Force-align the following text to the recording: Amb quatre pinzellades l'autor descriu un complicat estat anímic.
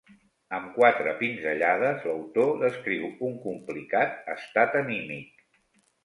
Amb 0.59 0.69
quatre 0.75 1.11
pinzellades 1.17 2.07
l'autor 2.09 2.49
descriu 2.63 3.05
un 3.27 3.35
complicat 3.43 4.31
estat 4.37 4.79
anímic. 4.81 5.45